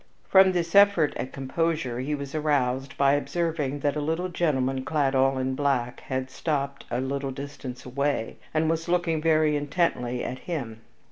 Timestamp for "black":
5.53-5.99